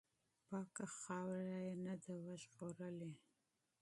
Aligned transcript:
پاکه 0.47 0.85
خاوره 0.99 1.57
یې 1.65 1.73
نه 1.85 1.95
ده 2.03 2.13
وژغورلې. 2.25 3.11